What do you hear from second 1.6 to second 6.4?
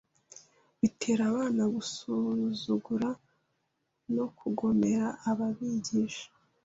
gusuzugura no kugomera ababigisha